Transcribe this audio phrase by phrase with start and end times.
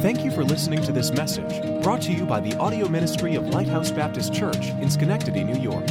[0.00, 3.48] Thank you for listening to this message brought to you by the audio ministry of
[3.48, 5.86] Lighthouse Baptist Church in Schenectady, New York.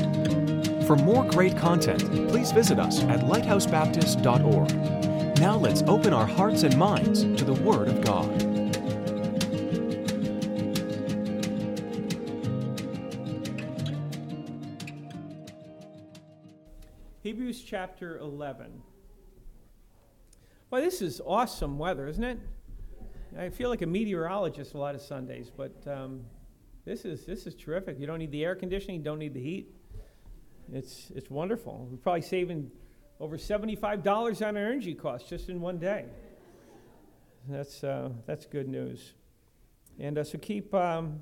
[0.88, 5.40] For more great content, please visit us at lighthousebaptist.org.
[5.40, 8.28] Now let's open our hearts and minds to the Word of God.
[17.21, 18.81] Hebrews chapter 11.
[20.71, 22.39] Well, this is awesome weather, isn't it?
[23.38, 26.21] I feel like a meteorologist a lot of Sundays, but um,
[26.85, 27.99] this is this is terrific.
[27.99, 29.73] You don't need the air conditioning, you don't need the heat.
[30.73, 31.87] It's it's wonderful.
[31.89, 32.71] We're probably saving
[33.20, 36.05] over seventy-five dollars on our energy costs just in one day.
[37.47, 39.13] That's uh, that's good news.
[39.99, 40.73] And uh, so keep.
[40.73, 41.20] Um,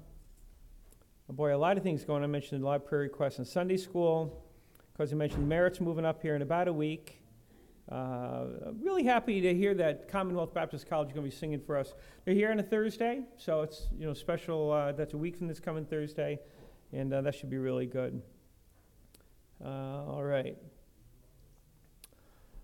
[1.29, 2.23] oh boy, a lot of things going.
[2.23, 4.43] I mentioned a lot of prayer requests in Sunday school.
[4.93, 7.21] Because I mentioned merits moving up here in about a week.
[7.91, 8.45] Uh,
[8.81, 11.93] really happy to hear that Commonwealth Baptist College is going to be singing for us.
[12.25, 14.71] They're here on a Thursday, so it's you know special.
[14.71, 16.37] Uh, that's a week from this coming Thursday,
[16.91, 18.21] and uh, that should be really good.
[19.63, 20.57] Uh, all right.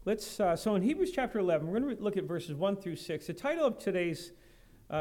[0.04, 0.42] Let's.
[0.42, 3.28] Uh, so in Hebrews chapter 11, we're going to look at verses 1 through 6.
[3.28, 4.34] The title of today's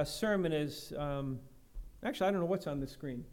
[0.05, 0.93] sermon is.
[0.97, 1.41] Um,
[2.05, 3.25] actually, I don't know what's on the screen.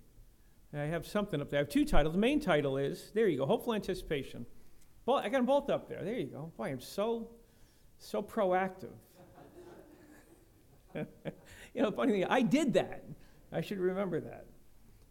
[0.73, 1.59] I have something up there.
[1.59, 2.13] I have two titles.
[2.15, 4.47] The main title is there you go, hopeful anticipation.
[5.09, 6.03] Well, I got them both up there.
[6.03, 6.51] There you go.
[6.55, 7.31] Boy, I'm so,
[7.97, 8.93] so proactive.
[10.93, 13.05] you know, funny thing, I did that.
[13.51, 14.45] I should remember that.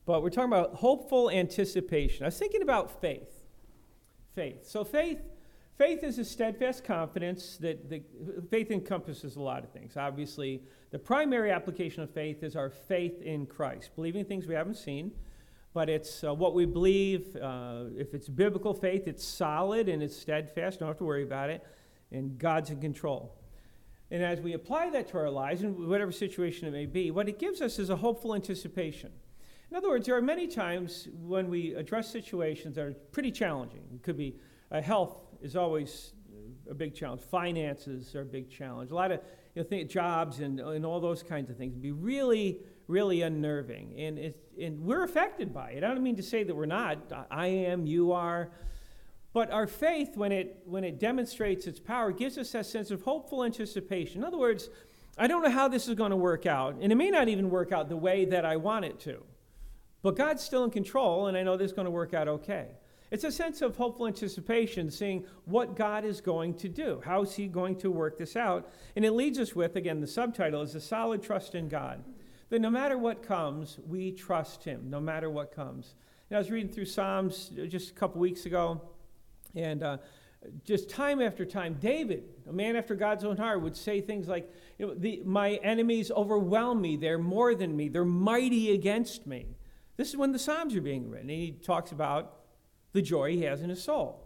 [0.06, 2.22] But we're talking about hopeful anticipation.
[2.22, 3.42] I was thinking about faith.
[4.36, 4.68] Faith.
[4.68, 5.18] So faith,
[5.76, 8.00] faith is a steadfast confidence that the,
[8.52, 9.96] faith encompasses a lot of things.
[9.96, 14.76] Obviously, the primary application of faith is our faith in Christ, believing things we haven't
[14.76, 15.10] seen
[15.78, 17.36] but it's uh, what we believe.
[17.36, 20.80] Uh, if it's biblical faith, it's solid and it's steadfast.
[20.80, 21.64] Don't have to worry about it.
[22.10, 23.36] And God's in control.
[24.10, 27.28] And as we apply that to our lives, in whatever situation it may be, what
[27.28, 29.12] it gives us is a hopeful anticipation.
[29.70, 33.84] In other words, there are many times when we address situations that are pretty challenging.
[33.94, 34.34] It could be
[34.72, 36.12] uh, health is always
[36.68, 39.20] a big challenge, finances are a big challenge, a lot of
[39.54, 41.76] you know, think, jobs and, and all those kinds of things.
[41.76, 43.94] Be really really unnerving.
[43.98, 45.84] And, it, and we're affected by it.
[45.84, 46.98] I don't mean to say that we're not.
[47.30, 48.50] I am, you are.
[49.32, 53.02] But our faith, when it, when it demonstrates its power, gives us that sense of
[53.02, 54.22] hopeful anticipation.
[54.22, 54.68] In other words,
[55.16, 57.50] I don't know how this is going to work out, and it may not even
[57.50, 59.22] work out the way that I want it to.
[60.02, 62.68] But God's still in control, and I know this is going to work out okay.
[63.10, 67.02] It's a sense of hopeful anticipation, seeing what God is going to do.
[67.04, 68.70] How is He going to work this out?
[68.96, 72.04] And it leads us with, again, the subtitle is a solid trust in God
[72.50, 75.94] that no matter what comes, we trust Him, no matter what comes.
[76.30, 78.80] And I was reading through Psalms just a couple weeks ago,
[79.54, 79.98] and uh,
[80.64, 84.52] just time after time, David, a man after God's own heart, would say things like,
[84.78, 89.56] you know, the, My enemies overwhelm me, they're more than me, they're mighty against me.
[89.96, 91.28] This is when the Psalms are being written.
[91.28, 92.36] And he talks about
[92.92, 94.24] the joy he has in his soul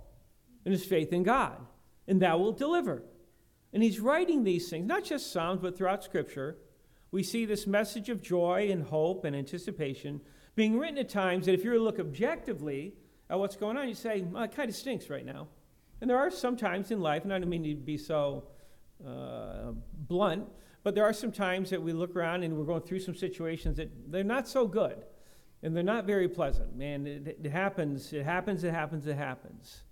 [0.64, 1.58] and his faith in God,
[2.06, 3.02] and that will deliver.
[3.72, 6.58] And he's writing these things, not just Psalms, but throughout Scripture,
[7.12, 10.20] we see this message of joy and hope and anticipation
[10.54, 12.94] being written at times that if you look objectively
[13.30, 15.46] at what's going on, you say, well, it kind of stinks right now.
[16.00, 18.44] And there are some times in life, and I don't mean to be so
[19.06, 19.72] uh,
[20.08, 20.46] blunt,
[20.82, 23.76] but there are some times that we look around and we're going through some situations
[23.76, 25.04] that they're not so good
[25.62, 26.76] and they're not very pleasant.
[26.76, 29.84] Man, it, it happens, it happens, it happens, it happens.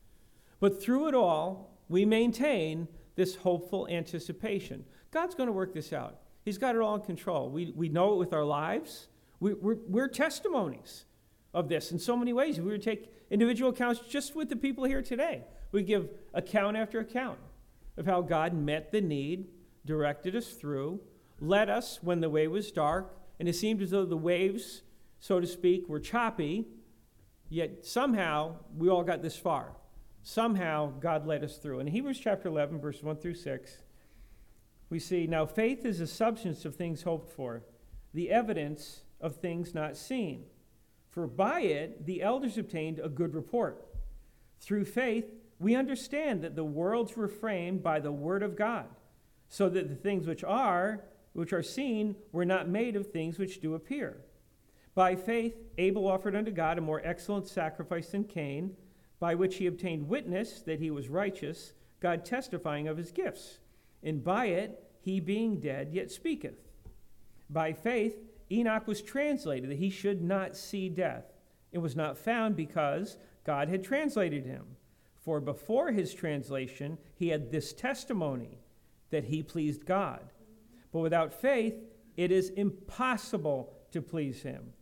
[0.59, 4.85] But through it all, we maintain this hopeful anticipation.
[5.11, 6.19] God's going to work this out.
[6.45, 7.51] He's got it all in control.
[7.51, 9.09] We, we know it with our lives.
[9.41, 11.05] We, we're, we're testimonies
[11.53, 12.61] of this in so many ways.
[12.61, 17.01] we would take individual accounts just with the people here today, we give account after
[17.01, 17.39] account
[17.97, 19.47] of how God met the need,
[19.85, 21.01] directed us through,
[21.41, 24.83] led us when the way was dark, and it seemed as though the waves,
[25.21, 26.67] so to speak, were choppy,
[27.49, 29.73] yet somehow we all got this far.
[30.23, 31.81] Somehow God led us through.
[31.81, 33.79] In Hebrews chapter 11, verse 1 through 6,
[34.91, 37.63] we see now faith is the substance of things hoped for,
[38.13, 40.45] the evidence of things not seen.
[41.09, 43.87] For by it the elders obtained a good report.
[44.59, 45.27] Through faith,
[45.61, 48.87] we understand that the worlds were framed by the word of God,
[49.49, 51.05] so that the things which are,
[51.35, 54.17] which are seen, were not made of things which do appear.
[54.95, 58.77] By faith, Abel offered unto God a more excellent sacrifice than Cain,
[59.21, 63.60] by which he obtained witness that he was righteous, God testifying of his gifts
[64.03, 66.69] and by it he being dead yet speaketh.
[67.49, 68.17] By faith
[68.51, 71.25] Enoch was translated that he should not see death.
[71.73, 74.65] It was not found because God had translated him.
[75.17, 78.59] For before his translation he had this testimony
[79.11, 80.33] that he pleased God.
[80.93, 81.75] But without faith
[82.17, 84.73] it is impossible to please him.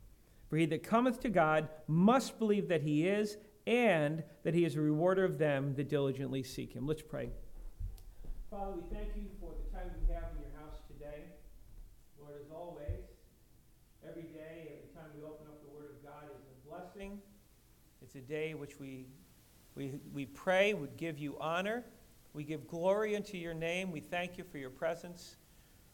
[0.49, 3.37] For he that cometh to God must believe that he is,
[3.67, 6.87] and that he is a rewarder of them that diligently seek him.
[6.87, 7.31] Let's pray.
[8.51, 11.25] Father, we thank you for the time we have in your house today.
[12.19, 13.05] Lord, as always,
[14.03, 17.21] every day, every time we open up the Word of God is a blessing.
[18.01, 19.05] It's a day which we,
[19.75, 21.85] we, we pray would give you honor.
[22.33, 23.93] We give glory unto your name.
[23.93, 25.37] We thank you for your presence.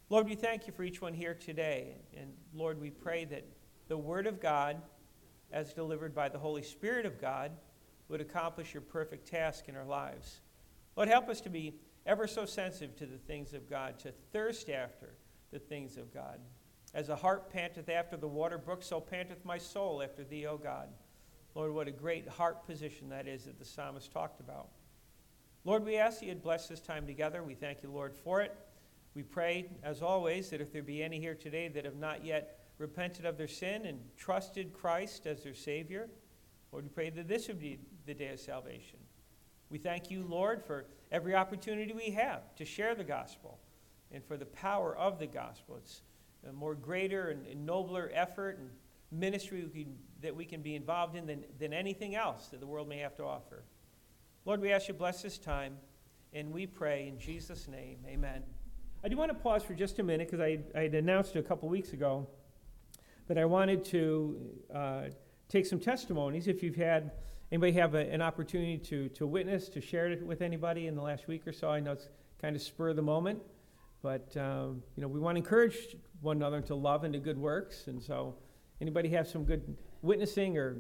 [0.09, 1.97] Lord, we thank you for each one here today.
[2.17, 3.45] And Lord, we pray that
[3.89, 4.81] the Word of God,
[5.51, 7.51] as delivered by the Holy Spirit of God,
[8.09, 10.41] would accomplish your perfect task in our lives.
[10.95, 11.75] Lord, help us to be
[12.07, 15.15] ever so sensitive to the things of God, to thirst after
[15.53, 16.39] the things of God.
[16.93, 20.57] As a heart panteth after the water brook, so panteth my soul after thee, O
[20.57, 20.89] God.
[21.55, 24.69] Lord, what a great heart position that is that the psalmist talked about.
[25.65, 27.43] Lord, we ask you'd bless this time together.
[27.43, 28.55] We thank you, Lord, for it.
[29.15, 32.59] We pray, as always, that if there be any here today that have not yet
[32.79, 36.09] repented of their sin and trusted Christ as their Savior,
[36.73, 38.99] Lord, we pray that this would be the day of salvation.
[39.75, 43.59] We thank you, Lord, for every opportunity we have to share the gospel
[44.13, 45.79] and for the power of the gospel.
[45.79, 46.03] It's
[46.49, 48.71] a more greater and, nobler effort and
[49.11, 52.67] ministry we can, that we can be involved in than, than anything else that the
[52.69, 53.65] world may have to offer.
[54.45, 55.77] Lord, we ask you to bless this time,
[56.33, 58.45] and we pray in Jesus' name, amen.
[59.03, 61.43] I do want to pause for just a minute because I, I had announced a
[61.43, 62.29] couple weeks ago
[63.27, 64.41] that I wanted to
[64.73, 65.03] uh,
[65.49, 66.47] take some testimonies.
[66.47, 67.11] If you've had
[67.53, 71.03] anybody have a, an opportunity to, to witness, to share it with anybody in the
[71.03, 72.09] last week or so, I know it's
[72.41, 73.41] kind of spur of the moment,
[74.03, 77.39] but um, you know we want to encourage one another to love and to good
[77.39, 77.87] works.
[77.87, 78.35] And so,
[78.81, 80.79] anybody have some good witnessing or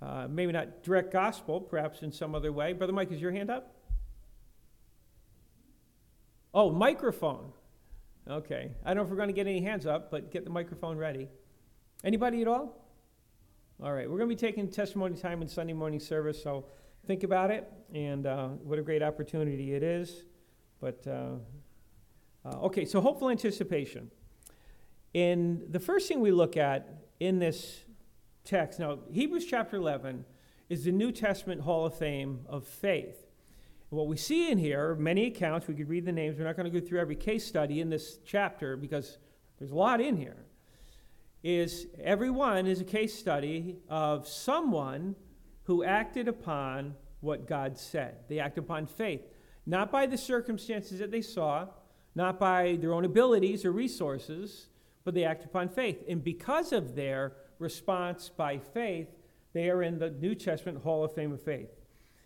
[0.00, 2.72] uh, maybe not direct gospel, perhaps in some other way?
[2.72, 3.74] Brother Mike, is your hand up?
[6.54, 7.52] Oh, microphone.
[8.28, 8.70] Okay.
[8.84, 10.96] I don't know if we're going to get any hands up, but get the microphone
[10.96, 11.28] ready.
[12.04, 12.87] Anybody at all?
[13.80, 14.10] All right.
[14.10, 16.64] We're going to be taking testimony time in Sunday morning service, so
[17.06, 20.24] think about it and uh, what a great opportunity it is.
[20.80, 21.36] But, uh,
[22.44, 24.10] uh, okay, so hopeful anticipation.
[25.14, 26.88] And the first thing we look at
[27.20, 27.84] in this
[28.42, 30.24] text, now, Hebrews chapter 11
[30.68, 33.28] is the New Testament Hall of Fame of faith.
[33.90, 36.36] What we see in here, many accounts, we could read the names.
[36.36, 39.18] We're not going to go through every case study in this chapter because
[39.56, 40.47] there's a lot in here.
[41.42, 45.14] Is every one is a case study of someone
[45.64, 48.16] who acted upon what God said.
[48.28, 49.22] They acted upon faith,
[49.64, 51.68] not by the circumstances that they saw,
[52.14, 54.68] not by their own abilities or resources,
[55.04, 56.02] but they acted upon faith.
[56.08, 59.08] And because of their response by faith,
[59.52, 61.70] they are in the New Testament Hall of Fame of Faith.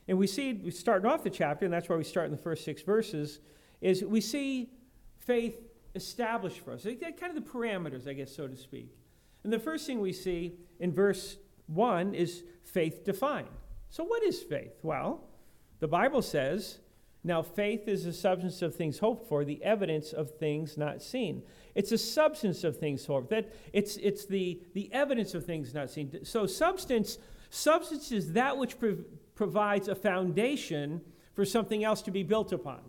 [0.08, 2.64] And we see, starting off the chapter, and that's why we start in the first
[2.64, 3.40] six verses,
[3.80, 4.70] is we see
[5.18, 5.56] faith
[5.94, 6.84] established for us.
[6.84, 8.96] Kind of the parameters, I guess, so to speak.
[9.44, 11.36] And the first thing we see in verse
[11.66, 13.48] 1 is faith defined.
[13.90, 14.78] So, what is faith?
[14.82, 15.24] Well,
[15.80, 16.78] the Bible says,
[17.24, 21.42] now faith is the substance of things hoped for, the evidence of things not seen.
[21.74, 23.30] It's a substance of things hoped.
[23.30, 26.24] That it's it's the the evidence of things not seen.
[26.24, 27.18] So substance
[27.50, 28.76] substance is that which
[29.34, 31.00] provides a foundation
[31.34, 32.80] for something else to be built upon.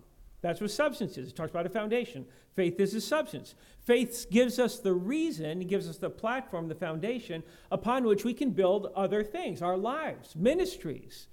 [0.44, 1.30] That's what substance is.
[1.30, 2.26] It talks about a foundation.
[2.54, 3.56] Faith is a substance.
[3.80, 8.52] Faith gives us the reason, gives us the platform, the foundation upon which we can
[8.52, 11.28] build other things, our lives, ministries,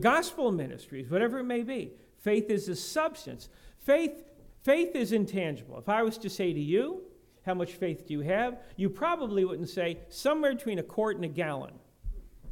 [0.00, 1.90] gospel ministries, whatever it may be.
[2.18, 3.48] Faith is a substance.
[3.78, 4.24] Faith,
[4.62, 5.76] faith is intangible.
[5.78, 7.02] If I was to say to you,
[7.44, 8.58] how much faith do you have?
[8.76, 11.74] You probably wouldn't say somewhere between a quart and a gallon.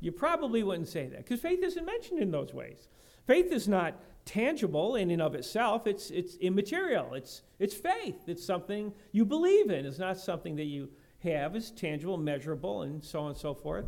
[0.00, 2.88] You probably wouldn't say that because faith isn't mentioned in those ways.
[3.26, 7.14] Faith is not tangible in and of itself, it's, it's immaterial.
[7.14, 8.22] It's, it's faith.
[8.26, 9.86] It's something you believe in.
[9.86, 10.88] It's not something that you
[11.22, 11.56] have.
[11.56, 13.86] It's tangible, measurable, and so on and so forth.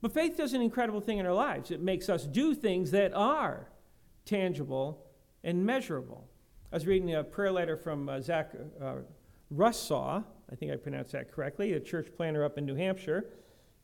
[0.00, 1.70] But faith does an incredible thing in our lives.
[1.70, 3.68] It makes us do things that are
[4.24, 5.06] tangible
[5.42, 6.28] and measurable.
[6.72, 8.96] I was reading a prayer letter from uh, Zach uh,
[9.54, 13.26] Russaw, I think I pronounced that correctly, a church planter up in New Hampshire.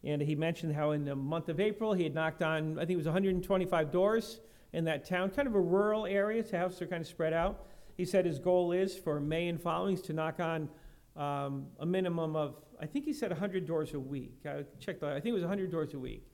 [0.03, 2.93] And he mentioned how in the month of April he had knocked on, I think
[2.93, 4.41] it was 125 doors
[4.73, 6.43] in that town, kind of a rural area.
[6.43, 7.67] The houses are kind of spread out.
[7.97, 10.69] He said his goal is for May and following to knock on
[11.17, 14.39] um, a minimum of, I think he said 100 doors a week.
[14.47, 15.03] I checked.
[15.03, 16.27] I think it was 100 doors a week.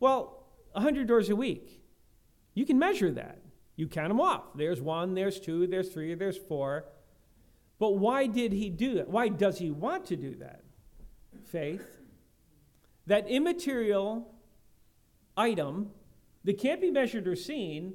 [0.00, 1.82] Well, 100 doors a week,
[2.54, 3.38] you can measure that.
[3.76, 4.54] You count them off.
[4.54, 6.86] There's one, there's two, there's three, there's four.
[7.78, 9.08] But why did he do that?
[9.08, 10.62] Why does he want to do that?
[11.46, 11.94] Faith
[13.06, 14.34] that immaterial
[15.36, 15.90] item
[16.44, 17.94] that can't be measured or seen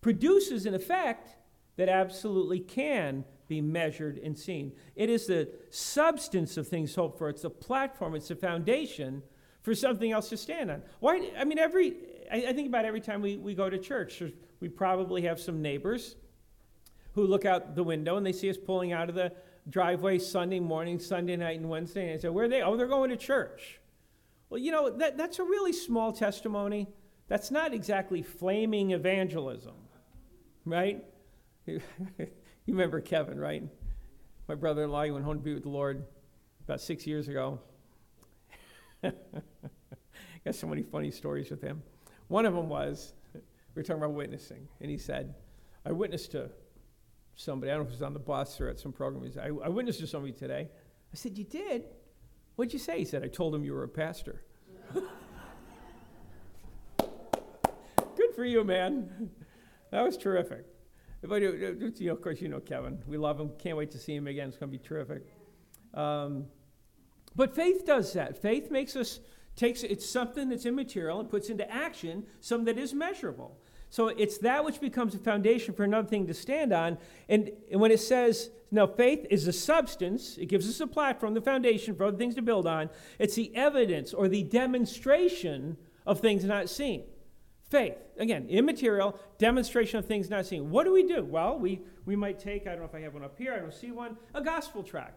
[0.00, 1.36] produces an effect
[1.76, 4.72] that absolutely can be measured and seen.
[4.94, 9.22] It is the substance of things hoped for, it's the platform, it's the foundation
[9.62, 10.82] for something else to stand on.
[11.00, 11.30] Why?
[11.36, 11.96] I mean, every,
[12.30, 14.22] I, I think about every time we, we go to church,
[14.60, 16.16] we probably have some neighbors
[17.14, 19.32] who look out the window and they see us pulling out of the
[19.68, 22.62] driveway Sunday morning, Sunday night, and Wednesday, and they say, Where are they?
[22.62, 23.80] Oh, they're going to church.
[24.48, 26.88] Well, you know, that, that's a really small testimony.
[27.30, 29.76] That's not exactly flaming evangelism,
[30.64, 31.04] right?
[31.66, 31.80] you
[32.66, 33.62] remember Kevin, right?
[34.48, 36.04] My brother in law, he went home to be with the Lord
[36.64, 37.60] about six years ago.
[39.04, 39.14] Got
[40.50, 41.84] so many funny stories with him.
[42.26, 43.40] One of them was we
[43.76, 45.32] were talking about witnessing, and he said,
[45.86, 46.50] I witnessed to
[47.36, 49.30] somebody, I don't know if it was on the bus or at some program, he
[49.30, 50.68] said, I, I witnessed to somebody today.
[51.12, 51.84] I said, You did?
[52.56, 52.98] What'd you say?
[52.98, 54.42] He said, I told him you were a pastor.
[58.30, 59.30] Good for you, man.
[59.90, 60.64] That was terrific.
[61.22, 62.98] But, you know, of course, you know Kevin.
[63.06, 63.50] We love him.
[63.58, 64.48] Can't wait to see him again.
[64.48, 65.22] It's going to be terrific.
[65.94, 66.46] Um,
[67.36, 68.40] but faith does that.
[68.40, 69.20] Faith makes us
[69.56, 73.58] takes it's something that's immaterial and puts into action something that is measurable.
[73.90, 76.96] So it's that which becomes a foundation for another thing to stand on.
[77.28, 81.34] And, and when it says, now faith is a substance, it gives us a platform,
[81.34, 82.88] the foundation for other things to build on.
[83.18, 87.02] It's the evidence or the demonstration of things not seen.
[87.70, 90.70] Faith, again, immaterial, demonstration of things not seen.
[90.70, 91.24] What do we do?
[91.24, 93.60] Well, we, we might take, I don't know if I have one up here, I
[93.60, 95.14] don't see one, a gospel track.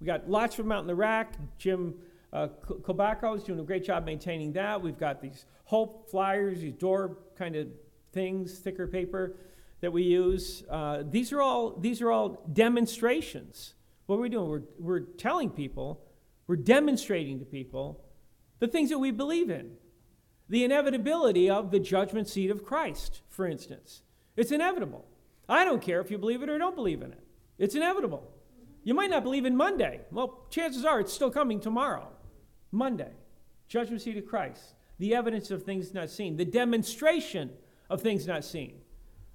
[0.00, 1.34] We got lots them out in the rack.
[1.58, 1.94] Jim
[2.32, 4.80] uh, Kobako is doing a great job maintaining that.
[4.80, 7.66] We've got these hope flyers, these door kind of
[8.12, 9.34] things, thicker paper
[9.80, 10.62] that we use.
[10.70, 13.74] Uh, these are all these are all demonstrations.
[14.06, 14.48] What are we doing?
[14.48, 16.00] We're, we're telling people,
[16.46, 18.04] we're demonstrating to people
[18.58, 19.72] the things that we believe in.
[20.50, 24.02] The inevitability of the judgment seat of Christ, for instance.
[24.36, 25.06] It's inevitable.
[25.48, 27.22] I don't care if you believe it or don't believe in it.
[27.56, 28.28] It's inevitable.
[28.82, 30.00] You might not believe in Monday.
[30.10, 32.08] Well, chances are it's still coming tomorrow.
[32.72, 33.12] Monday,
[33.68, 37.50] judgment seat of Christ, the evidence of things not seen, the demonstration
[37.88, 38.80] of things not seen.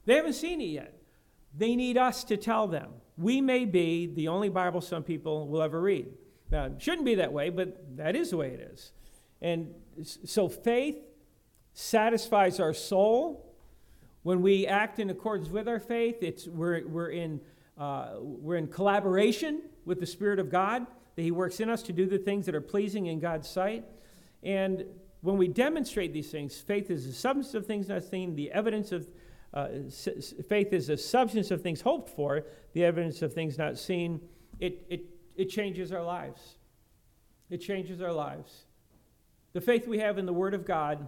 [0.05, 0.99] They haven't seen it yet.
[1.57, 2.89] They need us to tell them.
[3.17, 6.07] We may be the only Bible some people will ever read.
[6.51, 8.91] Now, it shouldn't be that way, but that is the way it is.
[9.41, 10.97] And so faith
[11.73, 13.53] satisfies our soul.
[14.23, 17.41] When we act in accordance with our faith, it's, we're, we're, in,
[17.77, 21.93] uh, we're in collaboration with the Spirit of God, that He works in us to
[21.93, 23.85] do the things that are pleasing in God's sight.
[24.41, 24.85] And
[25.21, 28.91] when we demonstrate these things, faith is the substance of things not seen, the evidence
[28.91, 29.07] of
[29.53, 29.67] uh,
[30.49, 34.19] faith is the substance of things hoped for, the evidence of things not seen.
[34.59, 36.57] It, it, it changes our lives.
[37.49, 38.64] It changes our lives.
[39.55, 41.07] The faith we have in the Word of God,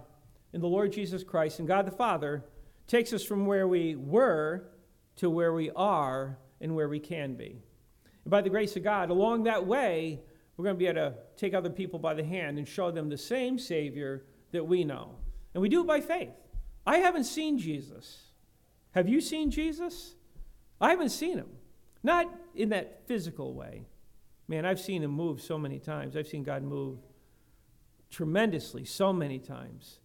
[0.54, 2.46] in the Lord Jesus Christ, and God the Father
[2.86, 4.70] takes us from where we were
[5.16, 7.60] to where we are and where we can be.
[8.24, 10.20] And by the grace of God, along that way,
[10.56, 13.10] we're going to be able to take other people by the hand and show them
[13.10, 15.16] the same Savior that we know.
[15.52, 16.32] And we do it by faith.
[16.86, 18.28] I haven't seen Jesus.
[18.92, 20.14] Have you seen Jesus?
[20.80, 21.50] I haven't seen him.
[22.02, 23.84] Not in that physical way.
[24.48, 26.16] Man, I've seen him move so many times.
[26.16, 26.96] I've seen God move
[28.10, 29.98] tremendously so many times.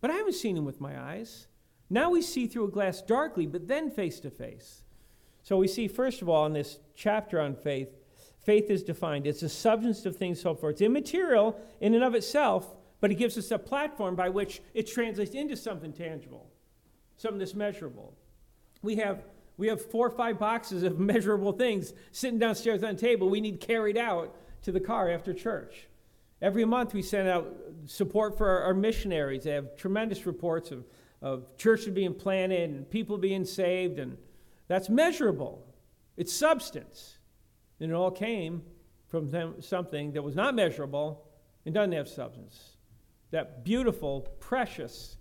[0.00, 1.46] But I haven't seen him with my eyes.
[1.88, 4.82] Now we see through a glass darkly, but then face to face.
[5.42, 7.88] So we see, first of all, in this chapter on faith,
[8.44, 9.26] faith is defined.
[9.26, 10.70] It's a substance of things hoped for.
[10.70, 14.88] It's immaterial in and of itself, but it gives us a platform by which it
[14.88, 16.48] translates into something tangible,
[17.16, 18.14] something that's measurable.
[18.82, 19.22] We have,
[19.56, 23.40] we have four or five boxes of measurable things sitting downstairs on the table we
[23.40, 25.86] need carried out to the car after church.
[26.42, 27.54] Every month we send out
[27.86, 29.44] support for our, our missionaries.
[29.44, 30.84] They have tremendous reports of,
[31.22, 34.16] of churches being planted and people being saved and
[34.68, 35.64] that's measurable,
[36.16, 37.18] it's substance.
[37.78, 38.62] And it all came
[39.06, 41.26] from them, something that was not measurable
[41.64, 42.76] and doesn't have substance.
[43.30, 45.16] That beautiful, precious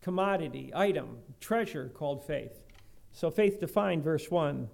[0.00, 2.60] commodity, item, treasure called faith.
[3.12, 4.68] So faith defined, verse 1.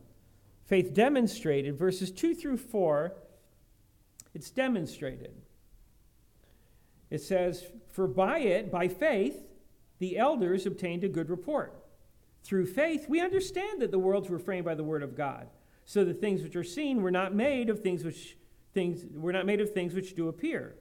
[0.64, 3.14] Faith demonstrated, verses 2 through 4,
[4.34, 5.32] it's demonstrated.
[7.10, 9.46] It says, For by it, by faith,
[9.98, 11.74] the elders obtained a good report.
[12.42, 15.48] Through faith, we understand that the worlds were framed by the word of God,
[15.84, 18.36] so the things which are seen were not made of things which
[18.74, 20.76] things were not made of things which do appear.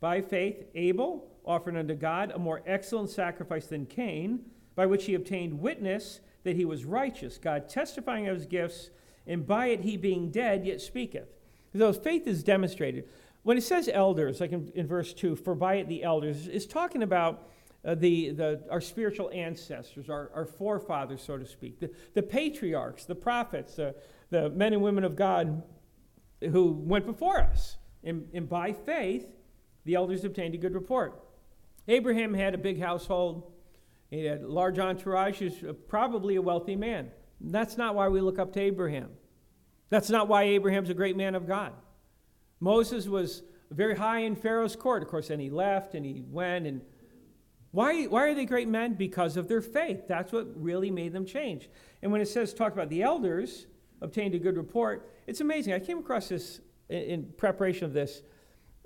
[0.00, 4.40] By faith, Abel offered unto God a more excellent sacrifice than Cain,
[4.74, 8.90] by which he obtained witness that he was righteous, God testifying of his gifts,
[9.26, 11.28] and by it he being dead yet speaketh.
[11.76, 13.08] So faith is demonstrated.
[13.42, 16.66] When it says elders, like in, in verse 2, for by it the elders, is
[16.66, 17.48] talking about
[17.84, 23.04] uh, the, the, our spiritual ancestors, our, our forefathers, so to speak, the, the patriarchs,
[23.04, 23.92] the prophets, uh,
[24.30, 25.62] the men and women of God
[26.40, 27.76] who went before us.
[28.04, 29.26] And, and by faith,
[29.84, 31.20] the elders obtained a good report.
[31.86, 33.50] Abraham had a big household,
[34.10, 37.10] he had a large entourage, he was probably a wealthy man.
[37.40, 39.10] That's not why we look up to Abraham.
[39.90, 41.72] That's not why Abraham's a great man of God.
[42.60, 45.02] Moses was very high in Pharaoh's court.
[45.02, 46.66] Of course, and he left and he went.
[46.66, 46.82] And
[47.70, 48.94] why, why are they great men?
[48.94, 50.08] Because of their faith.
[50.08, 51.68] That's what really made them change.
[52.02, 53.66] And when it says, talk about the elders
[54.00, 55.74] obtained a good report, it's amazing.
[55.74, 58.22] I came across this in, in preparation of this.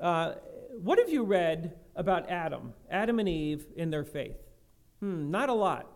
[0.00, 0.35] Uh,
[0.81, 4.37] what have you read about Adam, Adam and Eve in their faith?
[5.00, 5.87] Hmm, not a lot.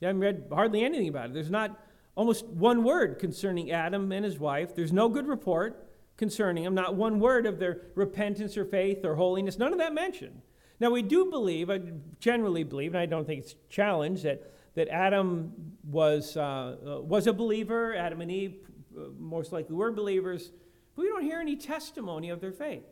[0.00, 1.34] You haven't read hardly anything about it.
[1.34, 1.78] There's not
[2.16, 4.74] almost one word concerning Adam and his wife.
[4.74, 5.89] There's no good report
[6.20, 9.94] concerning them, not one word of their repentance or faith or holiness, none of that
[9.94, 10.42] mentioned.
[10.78, 11.80] Now, we do believe, I
[12.20, 17.26] generally believe, and I don't think it's challenged, that, that Adam was, uh, uh, was
[17.26, 18.58] a believer, Adam and Eve
[18.94, 20.52] uh, most likely were believers,
[20.94, 22.84] but we don't hear any testimony of their faith.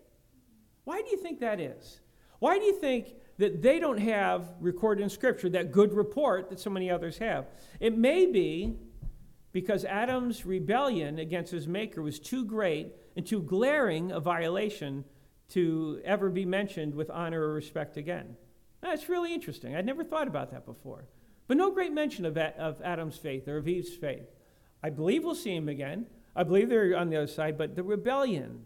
[0.84, 2.00] Why do you think that is?
[2.38, 6.60] Why do you think that they don't have recorded in Scripture that good report that
[6.60, 7.44] so many others have?
[7.78, 8.78] It may be
[9.52, 15.04] because Adam's rebellion against his Maker was too great and too glaring a violation
[15.48, 18.36] to ever be mentioned with honor or respect again.
[18.80, 19.74] That's really interesting.
[19.74, 21.04] I'd never thought about that before.
[21.48, 24.28] But no great mention of, of Adam's faith or of Eve's faith.
[24.84, 26.06] I believe we'll see him again.
[26.36, 28.62] I believe they're on the other side, but the rebellion,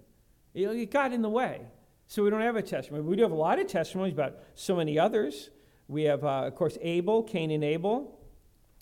[0.53, 1.63] it got in the way.
[2.07, 3.05] So we don't have a testimony.
[3.05, 5.49] We do have a lot of testimonies about so many others.
[5.89, 8.21] We have, uh, of course, Abel, Cain and Abel.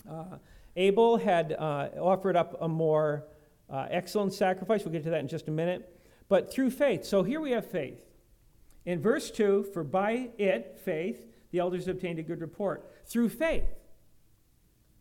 [0.09, 0.35] Uh,
[0.75, 3.23] Abel had uh, offered up a more
[3.71, 4.83] uh, excellent sacrifice.
[4.83, 5.97] We'll get to that in just a minute.
[6.27, 7.05] But through faith.
[7.05, 7.99] So here we have faith.
[8.85, 12.89] In verse 2, for by it, faith, the elders obtained a good report.
[13.05, 13.65] Through faith,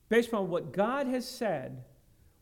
[0.08, 1.84] based upon what God has said,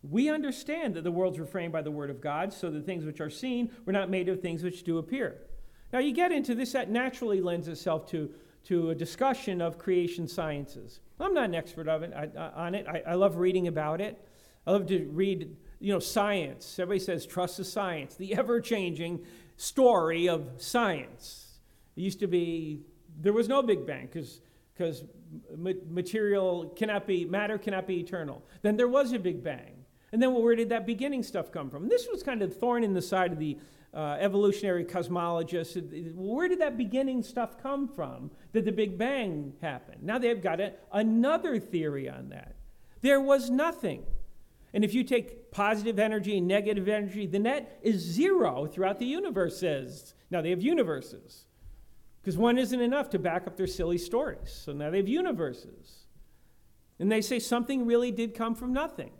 [0.02, 3.04] we understand that the worlds were framed by the word of God, so the things
[3.04, 5.38] which are seen were not made of things which do appear.
[5.92, 8.30] Now, you get into this, that naturally lends itself to,
[8.64, 11.00] to a discussion of creation sciences.
[11.18, 12.86] I'm not an expert of it, I, on it.
[12.86, 14.22] I, I love reading about it.
[14.66, 16.78] I love to read you know, science.
[16.78, 19.24] Everybody says trust the science, the ever changing
[19.56, 21.60] story of science.
[21.96, 22.82] It used to be,
[23.20, 25.04] there was no Big Bang because
[25.88, 28.44] material cannot be, matter cannot be eternal.
[28.62, 29.84] Then there was a Big Bang.
[30.12, 31.88] And then where did that beginning stuff come from?
[31.88, 33.58] This was kind of thorn in the side of the
[33.92, 36.14] uh, evolutionary cosmologists.
[36.14, 38.30] Where did that beginning stuff come from?
[38.52, 39.96] Did the Big Bang happen?
[40.02, 42.54] Now they've got a, another theory on that.
[43.00, 44.04] There was nothing.
[44.74, 49.06] And if you take positive energy and negative energy, the net is zero throughout the
[49.06, 50.14] universes.
[50.30, 51.46] Now they have universes,
[52.20, 54.52] because one isn't enough to back up their silly stories.
[54.52, 56.04] So now they have universes.
[56.98, 59.12] And they say something really did come from nothing.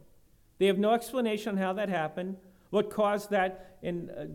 [0.58, 2.36] They have no explanation on how that happened,
[2.70, 4.26] what caused that in uh,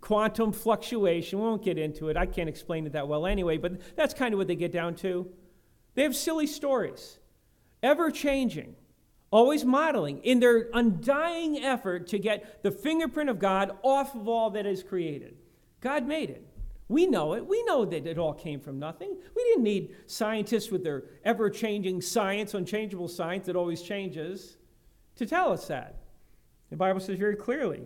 [0.00, 1.40] quantum fluctuation.
[1.40, 2.16] We won't get into it.
[2.16, 4.94] I can't explain it that well anyway, but that's kind of what they get down
[4.96, 5.28] to.
[5.94, 7.18] They have silly stories,
[7.82, 8.76] ever changing
[9.34, 14.50] always modeling in their undying effort to get the fingerprint of God off of all
[14.50, 15.34] that is created.
[15.80, 16.46] God made it.
[16.86, 17.44] We know it.
[17.44, 19.16] We know that it all came from nothing.
[19.34, 24.56] We didn't need scientists with their ever changing science, unchangeable science that always changes,
[25.16, 25.96] to tell us that.
[26.70, 27.82] The Bible says very clearly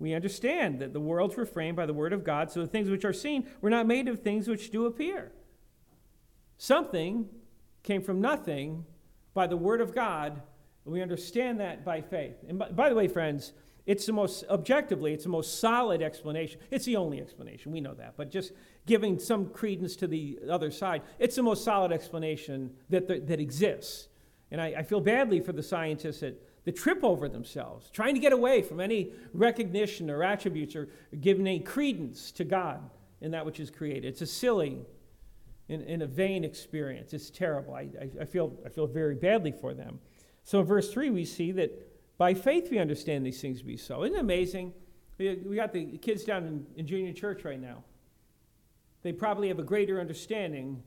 [0.00, 2.90] we understand that the worlds were framed by the Word of God, so the things
[2.90, 5.30] which are seen were not made of things which do appear.
[6.58, 7.28] Something
[7.84, 8.86] came from nothing
[9.34, 10.42] by the Word of God
[10.90, 12.36] we understand that by faith.
[12.48, 13.52] And by, by, the way, friends,
[13.86, 16.60] it's the most, objectively, it's the most solid explanation.
[16.70, 18.14] It's the only explanation, we know that.
[18.16, 18.52] But just
[18.86, 24.08] giving some credence to the other side, it's the most solid explanation that, that, exists.
[24.50, 28.20] And I, I feel badly for the scientists that, that trip over themselves, trying to
[28.20, 30.88] get away from any recognition or attributes or
[31.20, 34.04] giving any credence to God in that which is created.
[34.04, 34.78] It's a silly
[35.68, 37.12] and, and a vain experience.
[37.14, 37.74] It's terrible.
[37.74, 40.00] I, I, I, feel, I feel very badly for them.
[40.50, 41.70] So in verse 3, we see that
[42.18, 44.02] by faith we understand these things to be so.
[44.02, 44.72] Isn't it amazing?
[45.16, 47.84] We, got the kids down in, in junior church right now.
[49.02, 50.82] They probably have a greater understanding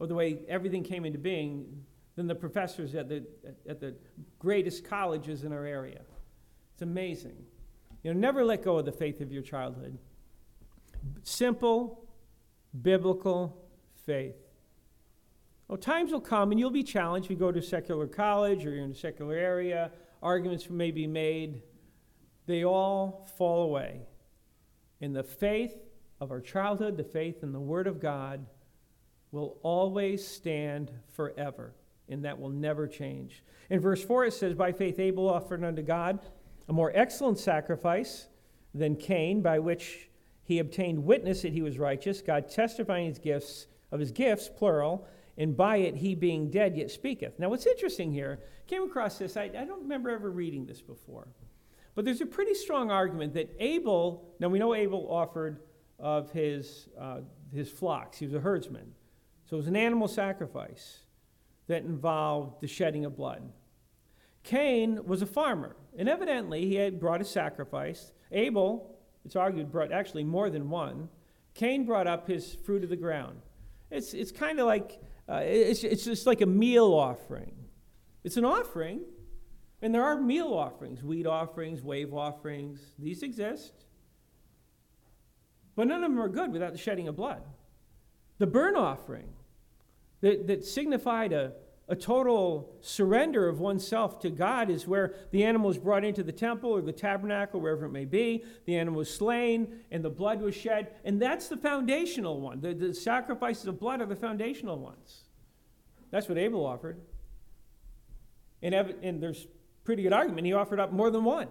[0.00, 1.82] of the way everything came into being
[2.16, 3.24] than the professors at the,
[3.66, 3.94] at the
[4.38, 6.02] greatest colleges in our area.
[6.74, 7.42] It's amazing.
[8.02, 9.96] You know, never let go of the faith of your childhood.
[11.22, 12.04] Simple,
[12.82, 13.64] biblical
[14.04, 14.43] faith.
[15.68, 17.30] Well, times will come and you'll be challenged.
[17.30, 19.90] You go to secular college or you're in a secular area,
[20.22, 21.62] arguments may be made.
[22.46, 24.02] They all fall away.
[25.00, 25.74] In the faith
[26.20, 28.46] of our childhood, the faith in the Word of God,
[29.34, 31.74] will always stand forever,
[32.08, 33.42] and that will never change.
[33.68, 36.20] In verse 4, it says, By faith Abel offered unto God
[36.68, 38.28] a more excellent sacrifice
[38.72, 40.08] than Cain, by which
[40.44, 45.06] he obtained witness that he was righteous, God testifying his gifts of his gifts, plural,
[45.36, 47.38] and by it he being dead yet speaketh.
[47.38, 51.28] Now, what's interesting here, came across this, I, I don't remember ever reading this before,
[51.94, 55.60] but there's a pretty strong argument that Abel, now we know Abel offered
[55.98, 57.20] of his, uh,
[57.52, 58.94] his flocks, he was a herdsman.
[59.46, 61.00] So it was an animal sacrifice
[61.66, 63.52] that involved the shedding of blood.
[64.42, 68.12] Cain was a farmer, and evidently he had brought a sacrifice.
[68.32, 71.08] Abel, it's argued, brought actually more than one.
[71.54, 73.40] Cain brought up his fruit of the ground.
[73.90, 77.54] It's, it's kind of like, uh, it's, it's just like a meal offering.
[78.24, 79.00] It's an offering,
[79.82, 82.80] and there are meal offerings, wheat offerings, wave offerings.
[82.98, 83.72] These exist.
[85.76, 87.42] But none of them are good without the shedding of blood.
[88.38, 89.28] The burnt offering
[90.20, 91.52] that, that signified a,
[91.86, 96.32] a total surrender of oneself to God is where the animal is brought into the
[96.32, 98.42] temple or the tabernacle, wherever it may be.
[98.64, 100.94] The animal was slain and the blood was shed.
[101.04, 102.60] And that's the foundational one.
[102.60, 105.24] The, the sacrifices of blood are the foundational ones.
[106.10, 106.98] That's what Abel offered.
[108.62, 109.46] And, and there's
[109.84, 110.46] pretty good argument.
[110.46, 111.48] He offered up more than one.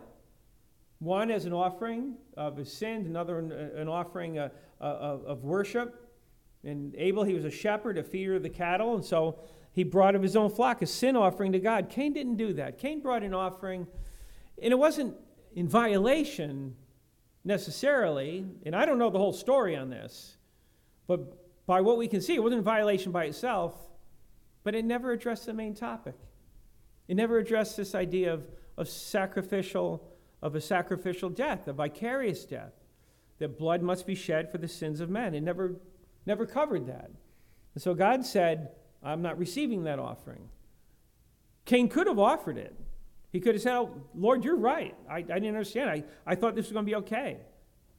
[0.98, 6.10] One as an offering of his sins, another an offering of, uh, uh, of worship.
[6.64, 9.38] And Abel, he was a shepherd, a feeder of the cattle, and so
[9.74, 11.90] he brought of his own flock a sin offering to God.
[11.90, 12.78] Cain didn't do that.
[12.78, 13.88] Cain brought an offering,
[14.62, 15.16] and it wasn't
[15.56, 16.76] in violation
[17.44, 20.38] necessarily, and I don't know the whole story on this,
[21.08, 23.74] but by what we can see, it wasn't in violation by itself,
[24.64, 26.16] but it never addressed the main topic.
[27.08, 28.46] It never addressed this idea of,
[28.78, 30.08] of sacrificial,
[30.42, 32.74] of a sacrificial death, a vicarious death,
[33.40, 35.34] that blood must be shed for the sins of men.
[35.34, 35.76] It never,
[36.26, 37.10] never covered that.
[37.74, 38.70] And so God said,
[39.04, 40.50] I'm not receiving that offering.
[41.66, 42.76] Cain could have offered it.
[43.32, 44.96] He could have said, oh, Lord, you're right.
[45.10, 45.90] I, I didn't understand.
[45.90, 47.38] I, I thought this was going to be okay.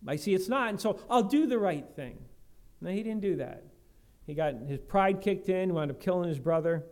[0.07, 2.19] I see it's not, and so I'll do the right thing.
[2.81, 3.65] No, he didn't do that.
[4.27, 6.85] He got his pride kicked in, wound up killing his brother.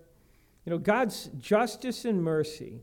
[0.65, 2.83] You know, God's justice and mercy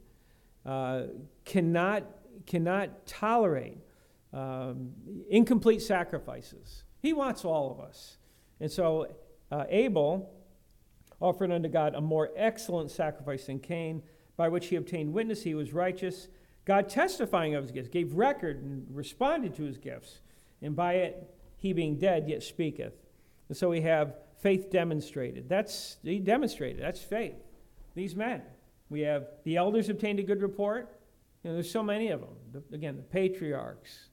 [0.66, 1.04] uh,
[1.46, 2.04] cannot,
[2.46, 3.78] cannot tolerate
[4.34, 4.92] um,
[5.30, 6.84] incomplete sacrifices.
[7.02, 8.18] He wants all of us.
[8.60, 9.08] And so
[9.52, 10.32] uh, Abel
[11.20, 14.04] offered unto God a more excellent sacrifice than Cain,
[14.38, 16.28] by which he obtained witness he was righteous.
[16.66, 20.22] God testifying of his gifts, gave record and responded to his gifts,
[20.62, 22.94] and by it he being dead yet speaketh.
[23.50, 25.50] And so we have faith demonstrated.
[25.50, 26.82] That's he demonstrated.
[26.82, 27.36] That's faith.
[27.96, 28.42] These men.
[28.90, 31.00] We have the elders obtained a good report.
[31.44, 32.36] You know, there's so many of them.
[32.52, 34.10] The, again, the patriarchs,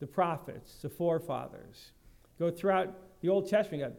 [0.00, 1.92] the prophets, the forefathers.
[2.38, 3.82] Go throughout the Old Testament.
[3.82, 3.96] You got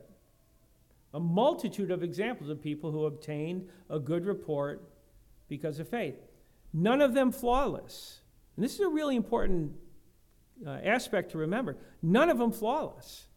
[1.14, 4.84] a multitude of examples of people who obtained a good report
[5.48, 6.16] because of faith.
[6.74, 8.20] None of them flawless.
[8.56, 9.74] And this is a really important
[10.66, 11.78] uh, aspect to remember.
[12.02, 13.28] None of them flawless.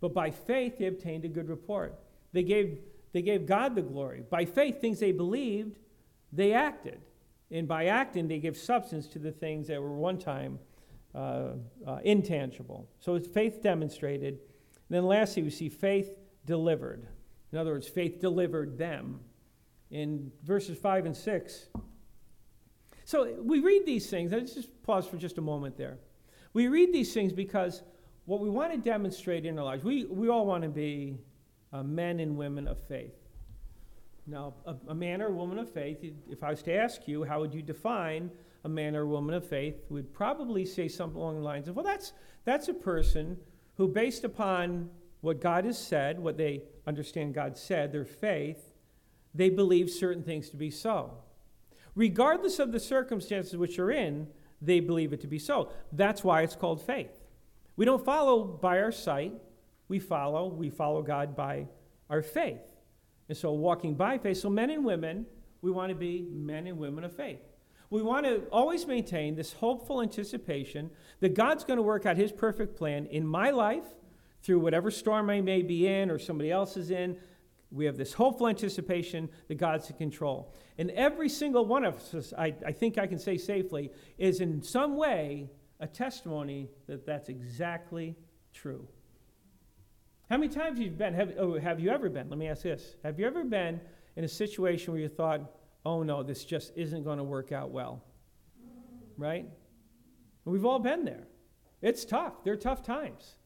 [0.00, 1.98] But by faith, they obtained a good report.
[2.32, 2.78] They gave,
[3.12, 4.22] they gave God the glory.
[4.28, 5.78] By faith, things they believed,
[6.32, 7.00] they acted.
[7.50, 10.60] And by acting, they give substance to the things that were one time
[11.14, 11.54] uh,
[11.86, 12.88] uh, intangible.
[13.00, 14.34] So it's faith demonstrated.
[14.34, 16.14] And then lastly, we see faith
[16.50, 17.06] delivered.
[17.52, 19.20] In other words, faith delivered them.
[19.92, 21.68] In verses 5 and 6.
[23.04, 24.32] So we read these things.
[24.32, 25.98] Let's just pause for just a moment there.
[26.52, 27.82] We read these things because
[28.24, 31.18] what we want to demonstrate in our lives, we, we all want to be
[31.72, 33.14] uh, men and women of faith.
[34.26, 37.22] Now, a, a, man or a woman of faith, if I was to ask you,
[37.22, 38.28] how would you define
[38.64, 39.76] a man or a woman of faith?
[39.88, 42.12] We'd probably say something along the lines of, well, that's,
[42.44, 43.38] that's a person
[43.76, 48.72] who, based upon what God has said, what they understand God said, their faith,
[49.34, 51.12] they believe certain things to be so.
[51.94, 54.28] Regardless of the circumstances which are in,
[54.62, 55.70] they believe it to be so.
[55.92, 57.12] That's why it's called faith.
[57.76, 59.34] We don't follow by our sight,
[59.88, 61.66] we follow, we follow God by
[62.08, 62.60] our faith.
[63.28, 65.26] And so walking by faith, so men and women,
[65.62, 67.40] we want to be men and women of faith.
[67.88, 72.32] We want to always maintain this hopeful anticipation that God's going to work out his
[72.32, 73.84] perfect plan in my life
[74.42, 77.16] through whatever storm I may be in or somebody else is in,
[77.70, 80.52] we have this hopeful anticipation that God's in control.
[80.78, 84.62] And every single one of us, I, I think I can say safely, is in
[84.62, 88.16] some way a testimony that that's exactly
[88.52, 88.88] true.
[90.28, 92.62] How many times have you been, have, oh, have you ever been, let me ask
[92.62, 93.80] this, have you ever been
[94.16, 95.40] in a situation where you thought,
[95.84, 98.02] oh no, this just isn't going to work out well?
[99.16, 99.46] Right?
[100.44, 101.26] We've all been there.
[101.82, 102.42] It's tough.
[102.44, 103.36] They're tough times.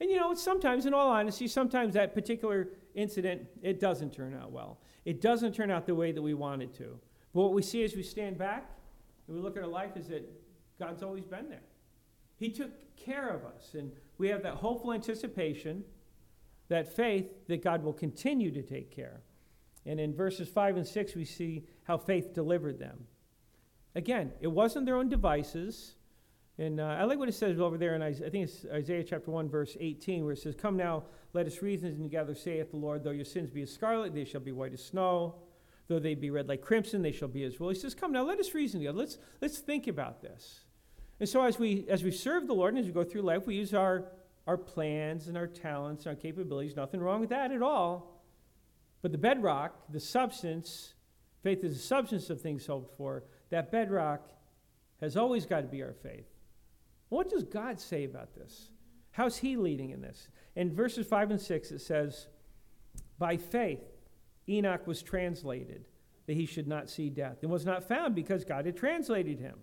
[0.00, 4.50] And you know, sometimes, in all honesty, sometimes that particular incident, it doesn't turn out
[4.50, 4.78] well.
[5.04, 6.98] It doesn't turn out the way that we want it to.
[7.34, 8.70] But what we see as we stand back
[9.26, 10.28] and we look at our life is that
[10.78, 11.62] God's always been there.
[12.36, 13.74] He took care of us.
[13.74, 15.84] And we have that hopeful anticipation,
[16.68, 19.20] that faith that God will continue to take care.
[19.86, 23.06] And in verses 5 and 6, we see how faith delivered them.
[23.94, 25.96] Again, it wasn't their own devices.
[26.60, 29.30] And uh, I like what it says over there in I think it's Isaiah chapter
[29.30, 33.02] 1, verse 18, where it says, Come now, let us reason together, saith the Lord,
[33.02, 35.36] though your sins be as scarlet, they shall be white as snow.
[35.88, 37.70] Though they be red like crimson, they shall be as wool.
[37.70, 38.98] He says, Come now, let us reason together.
[38.98, 40.60] Let's, let's think about this.
[41.18, 43.46] And so as we as we serve the Lord and as we go through life,
[43.46, 44.04] we use our,
[44.46, 46.76] our plans and our talents and our capabilities.
[46.76, 48.22] Nothing wrong with that at all.
[49.00, 50.92] But the bedrock, the substance,
[51.42, 53.24] faith is the substance of things hoped for.
[53.48, 54.28] That bedrock
[55.00, 56.26] has always got to be our faith.
[57.10, 58.70] What does God say about this?
[59.12, 60.28] How's He leading in this?
[60.56, 62.28] In verses 5 and 6, it says,
[63.18, 63.82] By faith,
[64.48, 65.84] Enoch was translated
[66.26, 69.56] that he should not see death and was not found because God had translated him.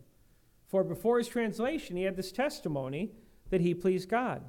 [0.68, 3.12] For before his translation, he had this testimony
[3.50, 4.44] that he pleased God.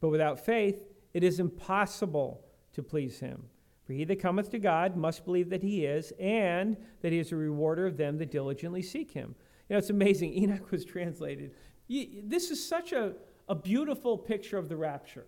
[0.00, 0.76] But without faith,
[1.14, 3.44] it is impossible to please him.
[3.86, 7.32] For he that cometh to God must believe that he is, and that he is
[7.32, 9.34] a rewarder of them that diligently seek him.
[9.68, 10.34] You know, it's amazing.
[10.42, 11.52] Enoch was translated
[11.88, 13.14] this is such a,
[13.48, 15.26] a beautiful picture of the rapture.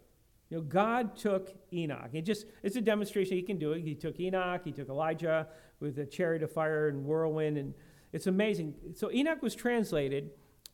[0.48, 2.10] You know, God took Enoch.
[2.12, 3.80] It just it's a demonstration he can do it.
[3.82, 5.48] He took Enoch, he took Elijah
[5.80, 7.74] with a chariot of fire and whirlwind, and
[8.12, 8.74] it's amazing.
[8.94, 10.30] So Enoch was translated,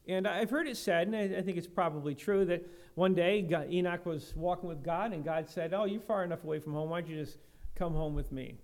[0.07, 2.65] and I've heard it said, and I, I think it's probably true, that
[2.95, 6.45] one day God, Enoch was walking with God, and God said, "Oh, you're far enough
[6.45, 6.91] away from home.
[6.91, 7.39] Why don't you just
[7.75, 8.59] come home with me?"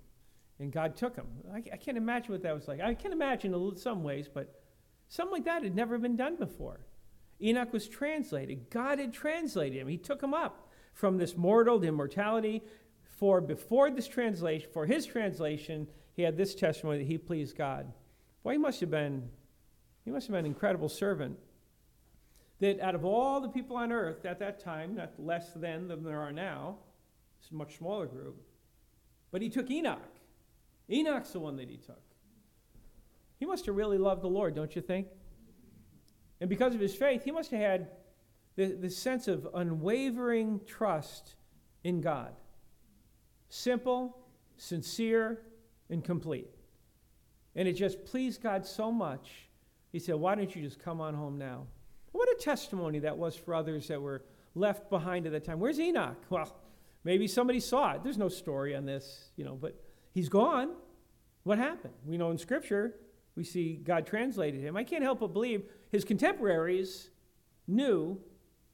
[0.60, 1.26] And God took him.
[1.52, 2.80] I, I can't imagine what that was like.
[2.80, 4.60] I can imagine in some ways, but
[5.08, 6.80] something like that had never been done before.
[7.40, 8.70] Enoch was translated.
[8.70, 9.88] God had translated him.
[9.88, 12.62] He took him up from this mortal to immortality.
[13.04, 17.92] For before this translation, for his translation, he had this testimony that he pleased God.
[18.42, 19.28] Boy, he must have been,
[20.04, 21.38] he must have been an incredible servant.
[22.60, 26.02] That out of all the people on earth at that time, not less than than
[26.02, 26.78] there are now,
[27.40, 28.42] it's a much smaller group,
[29.30, 30.16] but he took Enoch.
[30.90, 32.02] Enoch's the one that he took.
[33.38, 35.06] He must have really loved the Lord, don't you think?
[36.40, 37.88] And because of his faith, he must have had
[38.56, 41.34] the, the sense of unwavering trust
[41.84, 42.32] in God.
[43.48, 44.16] Simple,
[44.56, 45.40] sincere,
[45.90, 46.50] and complete.
[47.56, 49.48] And it just pleased God so much,
[49.90, 51.66] he said, Why don't you just come on home now?
[52.12, 54.24] What a testimony that was for others that were
[54.54, 55.60] left behind at that time.
[55.60, 56.16] Where's Enoch?
[56.30, 56.54] Well,
[57.04, 58.02] maybe somebody saw it.
[58.02, 59.80] There's no story on this, you know, but
[60.12, 60.70] he's gone.
[61.44, 61.94] What happened?
[62.04, 62.94] We know in Scripture
[63.38, 64.76] we see God translated him.
[64.76, 67.08] I can't help but believe his contemporaries
[67.68, 68.20] knew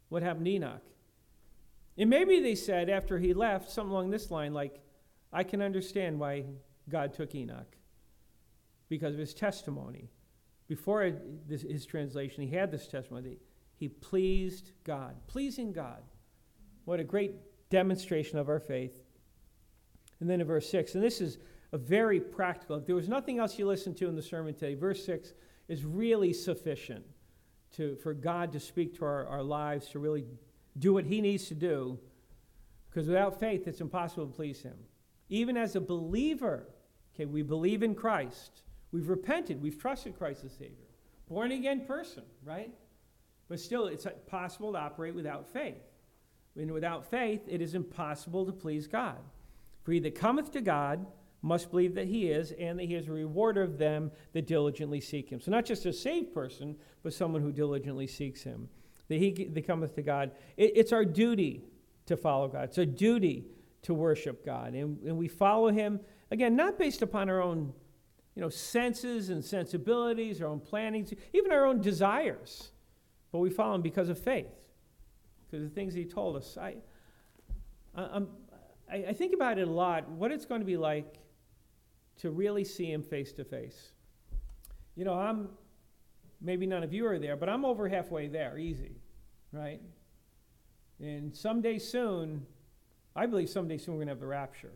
[0.09, 0.83] what happened to Enoch.
[1.99, 4.81] And maybe they said after he left something along this line, like,
[5.31, 6.47] I can understand why
[6.89, 7.77] God took Enoch
[8.89, 10.09] because of his testimony.
[10.67, 11.13] Before
[11.47, 13.37] his translation, he had this testimony.
[13.77, 16.03] He pleased God, pleasing God.
[16.87, 17.35] What a great
[17.69, 19.03] demonstration of our faith.
[20.21, 21.37] And then in verse 6, and this is
[21.75, 22.77] a very practical.
[22.77, 25.35] If there was nothing else you listened to in the sermon today, verse 6
[25.67, 27.05] is really sufficient
[27.73, 30.25] to, for God to speak to our, our lives, to really
[30.79, 31.99] do what He needs to do.
[32.89, 34.77] Because without faith, it's impossible to please Him.
[35.29, 36.69] Even as a believer,
[37.13, 38.63] okay, we believe in Christ.
[38.93, 39.61] We've repented.
[39.61, 40.77] We've trusted Christ as Savior.
[41.29, 42.71] Born again person, right?
[43.49, 45.83] But still, it's possible to operate without faith.
[46.57, 49.19] And without faith, it is impossible to please God.
[49.83, 51.05] For he that cometh to God
[51.45, 54.99] must believe that he is, and that he is a rewarder of them that diligently
[54.99, 55.43] seek him.
[55.43, 58.71] So, not just a saved person, but someone who diligently seeks him.
[59.09, 60.31] That he that cometh to God.
[60.57, 61.63] It, it's our duty
[62.07, 63.45] to follow God, it's our duty
[63.83, 64.73] to worship God.
[64.73, 67.75] And, and we follow him, again, not based upon our own
[68.35, 72.71] you know, senses and sensibilities, our own plannings, even our own desires,
[73.33, 74.51] but we follow him because of faith,
[75.45, 76.57] because of the things he told us.
[76.57, 76.77] I,
[77.95, 78.23] I,
[78.91, 81.19] I, I think about it a lot, what it's going to be like
[82.19, 83.93] to really see him face to face.
[84.97, 85.49] You know, I'm,
[86.41, 88.97] maybe none of you are there, but I'm over halfway there, easy,
[89.53, 89.81] right?
[91.01, 92.47] And someday soon,
[93.17, 94.73] I believe someday soon we're going to have the rapture.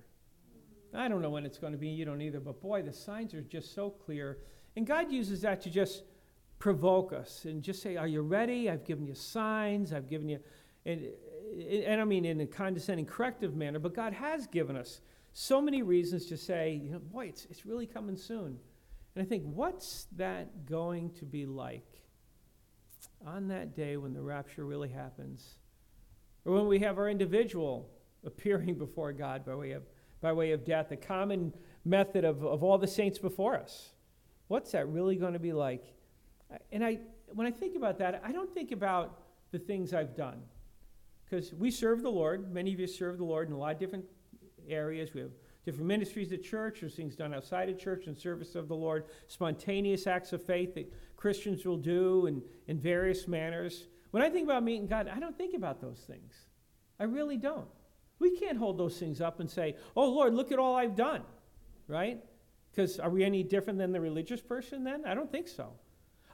[0.94, 3.34] I don't know when it's going to be, you don't either, but boy, the signs
[3.34, 4.38] are just so clear.
[4.76, 6.02] And God uses that to just
[6.58, 8.70] provoke us and just say, Are you ready?
[8.70, 10.38] I've given you signs, I've given you,
[10.86, 11.06] and,
[11.86, 15.00] and I mean in a condescending, corrective manner, but God has given us
[15.32, 18.58] so many reasons to say, you know, boy, it's, it's really coming soon.
[19.14, 22.02] And I think, what's that going to be like
[23.26, 25.56] on that day when the rapture really happens?
[26.48, 27.90] or when we have our individual
[28.24, 29.82] appearing before God by way of,
[30.20, 31.52] by way of death, a common
[31.84, 33.90] method of, of all the saints before us.
[34.48, 35.84] What's that really going to be like?
[36.72, 37.00] And I,
[37.34, 39.20] when I think about that, I don't think about
[39.52, 40.40] the things I've done.
[41.24, 42.52] Because we serve the Lord.
[42.52, 44.06] Many of you serve the Lord in a lot of different
[44.68, 45.14] areas.
[45.14, 45.30] We have
[45.64, 49.04] different ministries at church, there's things done outside of church in service of the Lord,
[49.26, 53.86] spontaneous acts of faith that Christians will do in, in various manners.
[54.12, 56.34] When I think about meeting God, I don't think about those things.
[56.98, 57.68] I really don't.
[58.18, 61.22] We can't hold those things up and say, oh, Lord, look at all I've done,
[61.86, 62.18] right?
[62.70, 65.04] Because are we any different than the religious person then?
[65.04, 65.72] I don't think so.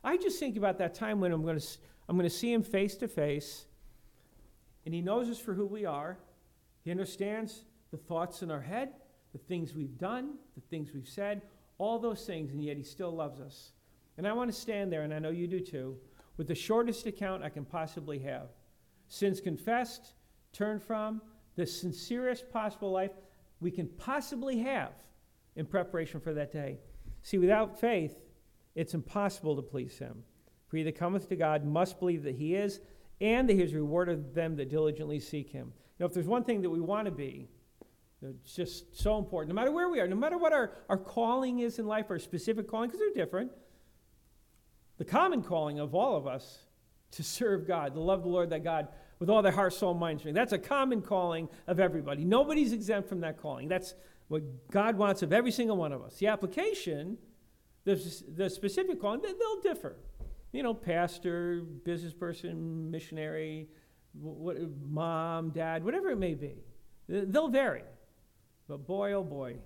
[0.03, 1.67] I just think about that time when I'm going to,
[2.09, 3.65] I'm going to see him face to face,
[4.85, 6.19] and he knows us for who we are.
[6.85, 7.65] He understands
[7.95, 8.89] the thoughts in our head,
[9.33, 11.43] the things we've done, the things we've said,
[11.79, 13.71] all those things, and yet he still loves us.
[14.19, 15.97] And I want to stand there, and I know you do too,
[16.37, 18.49] with the shortest account I can possibly have.
[19.07, 20.15] Sins confessed,
[20.53, 21.23] turned from,
[21.55, 23.13] the sincerest possible life
[23.61, 24.93] we can possibly have
[25.55, 26.81] in preparation for that day.
[27.23, 28.17] See, without faith,
[28.75, 30.25] it's impossible to please him.
[30.67, 32.81] For he that cometh to God must believe that he is,
[33.21, 35.73] and that he has rewarded them that diligently seek him.
[36.01, 37.49] Now, if there's one thing that we want to be,
[38.25, 39.55] it's just so important.
[39.55, 42.19] No matter where we are, no matter what our, our calling is in life, our
[42.19, 43.51] specific calling, because they're different,
[44.99, 46.61] the common calling of all of us
[47.13, 50.21] to serve God, to love the Lord that God with all their heart, soul, mind,
[50.21, 50.35] strength.
[50.35, 52.25] That's a common calling of everybody.
[52.25, 53.69] Nobody's exempt from that calling.
[53.69, 53.95] That's
[54.29, 56.17] what God wants of every single one of us.
[56.17, 57.19] The application,
[57.85, 57.95] the,
[58.37, 59.97] the specific calling, they'll differ.
[60.53, 63.69] You know, pastor, business person, missionary,
[64.13, 64.57] what,
[64.89, 66.57] mom, dad, whatever it may be.
[67.09, 67.83] They'll vary.
[68.69, 69.57] But boy, oh boy,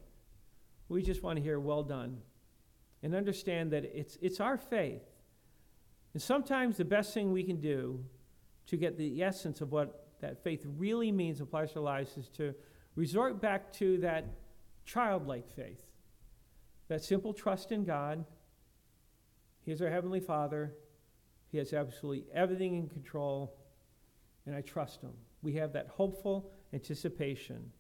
[0.89, 2.19] we just want to hear well done
[3.03, 5.03] and understand that it's, it's our faith.
[6.15, 8.05] And sometimes the best thing we can do
[8.67, 12.29] to get the essence of what that faith really means applies to our lives is
[12.31, 12.55] to
[12.97, 14.25] resort back to that
[14.85, 15.85] childlike faith,
[16.89, 18.25] that simple trust in God.
[19.65, 20.73] He is our Heavenly Father.
[21.53, 23.55] He has absolutely everything in control,
[24.45, 25.13] and I trust Him.
[25.43, 27.71] We have that hopeful anticipation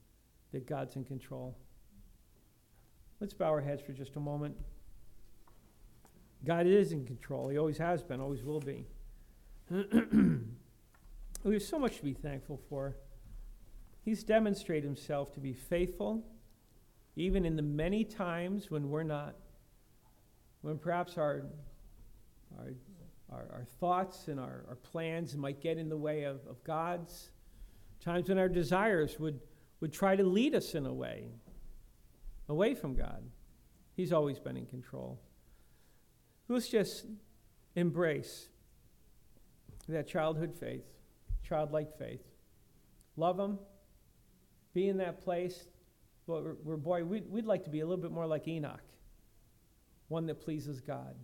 [0.53, 1.57] that God's in control.
[3.21, 4.57] Let's bow our heads for just a moment.
[6.45, 7.49] God is in control.
[7.49, 8.87] He always has been, always will be.
[9.71, 12.97] we have so much to be thankful for.
[14.05, 16.25] He's demonstrated himself to be faithful,
[17.17, 19.35] even in the many times when we're not,
[20.63, 21.45] when perhaps our,
[22.57, 22.73] our,
[23.31, 27.31] our, our thoughts and our, our plans might get in the way of, of God's,
[28.01, 29.41] times when our desires would
[29.81, 31.29] would try to lead us in a way
[32.49, 33.23] away from God.
[33.97, 35.21] He's always been in control.
[36.49, 37.05] Let's just
[37.77, 38.49] embrace
[39.89, 40.85] that childhood faith,
[41.43, 42.23] childlike faith.
[43.17, 43.59] Love Him.
[44.73, 45.65] Be in that place
[46.27, 48.83] where, where boy, we'd, we'd like to be a little bit more like Enoch,
[50.09, 51.15] one that pleases God.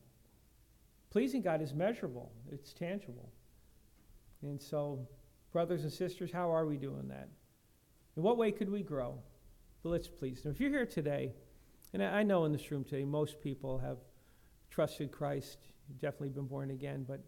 [1.11, 3.31] Pleasing God is measurable, it's tangible.
[4.43, 5.07] And so,
[5.53, 7.29] brothers and sisters, how are we doing that?
[8.16, 9.18] In what way could we grow?
[9.83, 10.53] But let's please Him.
[10.53, 11.33] If you're here today,
[11.92, 13.98] and I know in this room today most people have
[14.70, 15.59] trusted Christ,
[16.00, 17.20] definitely been born again, but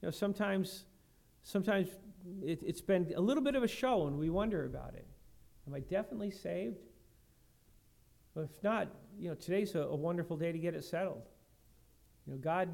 [0.00, 0.84] you know sometimes,
[1.42, 1.88] sometimes
[2.42, 5.06] it, it's been a little bit of a show, and we wonder about it.
[5.66, 6.78] Am I definitely saved?
[8.34, 11.28] Well, if not, you know today's a, a wonderful day to get it settled.
[12.26, 12.68] You know, God,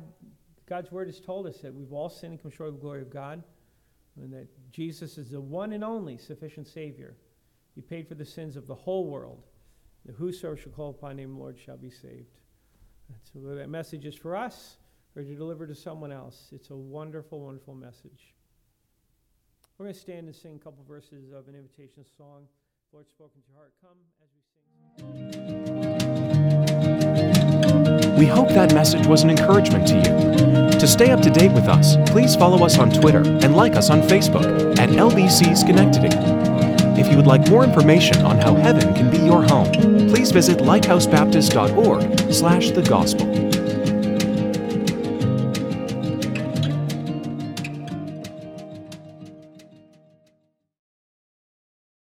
[0.67, 3.03] God's word has told us that we've all sinned and come short of the glory
[3.03, 3.43] of God,
[4.17, 7.17] and that Jesus is the one and only sufficient Savior.
[7.79, 9.45] He paid for the sins of the whole world.
[10.05, 12.41] That whosoever shall call upon the name of the Lord shall be saved.
[13.33, 14.79] So that message is for us
[15.15, 16.49] or to deliver to someone else.
[16.51, 18.35] It's a wonderful, wonderful message.
[19.79, 22.49] We're going to stand and sing a couple verses of an invitation song.
[22.93, 23.73] Lord spoken to your heart.
[23.81, 24.41] Come as we
[28.03, 28.19] sing.
[28.19, 30.81] We hope that message was an encouragement to you.
[30.81, 33.89] To stay up to date with us, please follow us on Twitter and like us
[33.89, 36.78] on Facebook at LBC Schenectady.
[37.09, 39.73] If you would like more information on how heaven can be your home,
[40.11, 43.38] please visit lighthousebaptist.org slash the gospel.